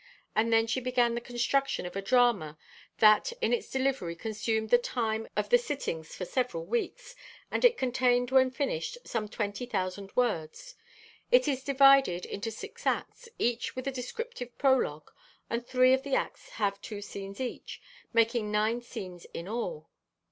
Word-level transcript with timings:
And 0.35 0.51
then 0.51 0.65
she 0.65 0.79
began 0.79 1.13
the 1.13 1.21
construction 1.21 1.85
of 1.85 1.95
a 1.95 2.01
drama 2.01 2.57
that 2.97 3.33
in 3.39 3.53
its 3.53 3.69
delivery 3.69 4.15
consumed 4.15 4.71
the 4.71 4.79
time 4.79 5.27
of 5.35 5.49
the 5.49 5.59
sittings 5.59 6.15
for 6.15 6.25
several 6.25 6.65
weeks, 6.65 7.13
and 7.51 7.63
it 7.63 7.77
contained 7.77 8.31
when 8.31 8.49
finished 8.49 8.97
some 9.03 9.29
20,000 9.29 10.11
words. 10.15 10.73
It 11.31 11.47
is 11.47 11.63
divided 11.63 12.25
into 12.25 12.49
six 12.49 12.87
acts, 12.87 13.29
each 13.37 13.75
with 13.75 13.87
a 13.87 13.91
descriptive 13.91 14.57
prologue, 14.57 15.11
and 15.51 15.63
three 15.63 15.93
of 15.93 16.01
the 16.01 16.15
acts 16.15 16.49
have 16.53 16.81
two 16.81 17.03
scenes 17.03 17.39
each, 17.39 17.79
making 18.11 18.49
nine 18.49 18.81
scenes 18.81 19.25
in 19.35 19.47
all. 19.47 19.91